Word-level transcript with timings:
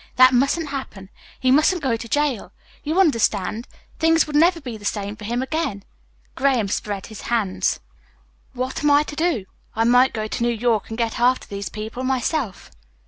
That 0.15 0.33
mustn't 0.33 0.69
happen. 0.69 1.11
He 1.39 1.51
mustn't 1.51 1.83
go 1.83 1.95
to 1.95 2.09
jail. 2.09 2.53
You 2.83 2.99
understand. 2.99 3.67
Things 3.99 4.25
would 4.25 4.35
never 4.35 4.59
be 4.59 4.75
the 4.75 4.83
same 4.83 5.15
for 5.15 5.25
him 5.25 5.43
again." 5.43 5.83
Graham 6.33 6.69
spread 6.69 7.05
his 7.05 7.21
hands. 7.29 7.79
"What 8.53 8.83
am 8.83 8.89
I 8.89 9.03
to 9.03 9.15
do? 9.15 9.45
I 9.75 9.83
might 9.83 10.11
go 10.11 10.25
to 10.27 10.41
New 10.43 10.49
York 10.49 10.89
and 10.89 10.97
get 10.97 11.19
after 11.19 11.45
these 11.47 11.69
people 11.69 12.03
myself." 12.03 12.71